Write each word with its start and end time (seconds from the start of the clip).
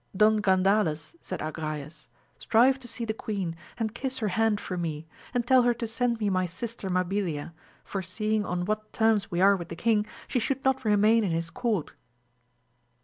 Don 0.17 0.37
Gan 0.37 0.63
dales, 0.63 1.15
said 1.21 1.41
Agrayes, 1.41 2.07
strive 2.39 2.79
to 2.79 2.87
see 2.87 3.05
the 3.05 3.13
queen, 3.13 3.55
and 3.77 3.93
kiss 3.93 4.17
her 4.17 4.29
hand 4.29 4.59
for 4.59 4.75
me, 4.75 5.05
and 5.31 5.45
tell 5.45 5.61
her 5.61 5.75
to 5.75 5.85
send 5.85 6.19
me 6.19 6.27
my 6.27 6.47
sister 6.47 6.89
Mabilia, 6.89 7.53
for 7.83 8.01
seeing 8.01 8.43
on 8.43 8.65
what 8.65 8.91
terms 8.93 9.29
we 9.29 9.41
are 9.41 9.55
with 9.55 9.69
the 9.69 9.75
king, 9.75 10.07
she 10.27 10.39
should 10.39 10.65
not 10.65 10.83
remain 10.83 11.23
in 11.23 11.29
his 11.29 11.51
court. 11.51 11.93